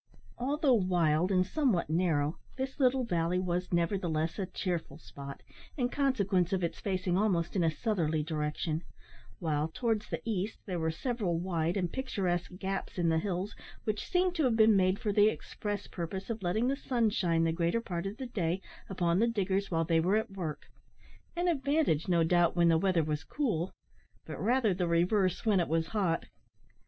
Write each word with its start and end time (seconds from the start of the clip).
Although 0.39 0.73
wild 0.73 1.31
and 1.31 1.45
somewhat 1.45 1.87
narrow, 1.87 2.39
this 2.57 2.79
little 2.79 3.03
valley 3.05 3.37
was, 3.37 3.71
nevertheless, 3.71 4.39
a 4.39 4.47
cheerful 4.47 4.97
spot, 4.97 5.43
in 5.77 5.89
consequence 5.89 6.51
of 6.51 6.63
its 6.63 6.79
facing 6.79 7.15
almost 7.19 7.55
in 7.55 7.63
a 7.63 7.69
southerly 7.69 8.23
direction: 8.23 8.81
while, 9.37 9.67
towards 9.67 10.09
the 10.09 10.19
east, 10.25 10.57
there 10.65 10.79
were 10.79 10.89
several 10.89 11.37
wide 11.39 11.77
and 11.77 11.93
picturesque 11.93 12.49
gaps 12.57 12.97
in 12.97 13.09
the 13.09 13.19
hills 13.19 13.55
which 13.83 14.07
seemed 14.09 14.33
to 14.33 14.43
have 14.45 14.55
been 14.55 14.75
made 14.75 14.97
for 14.97 15.13
the 15.13 15.29
express 15.29 15.85
purpose 15.85 16.31
of 16.31 16.41
letting 16.41 16.67
the 16.67 16.75
sun 16.75 17.11
shine 17.11 17.43
the 17.43 17.51
greater 17.51 17.79
part 17.79 18.07
of 18.07 18.17
the 18.17 18.25
day 18.25 18.59
upon 18.89 19.19
the 19.19 19.27
diggers 19.27 19.69
while 19.69 19.85
they 19.85 19.99
were 19.99 20.15
at 20.17 20.31
work 20.31 20.65
an 21.35 21.47
advantage, 21.47 22.07
no 22.07 22.23
doubt, 22.23 22.55
when 22.55 22.69
the 22.69 22.77
weather 22.79 23.03
was 23.03 23.23
cool, 23.23 23.71
but 24.25 24.41
rather 24.41 24.73
the 24.73 24.87
reverse 24.87 25.45
when 25.45 25.59
it 25.59 25.67
was 25.67 25.85
hot. 25.89 26.25